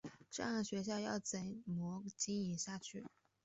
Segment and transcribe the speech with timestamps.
[0.31, 3.05] 这样的学校要怎么经营下去？